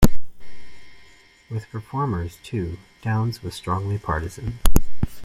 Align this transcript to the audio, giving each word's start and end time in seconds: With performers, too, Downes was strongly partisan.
With 1.51 1.69
performers, 1.69 2.39
too, 2.43 2.79
Downes 3.03 3.43
was 3.43 3.53
strongly 3.53 3.99
partisan. 3.99 4.57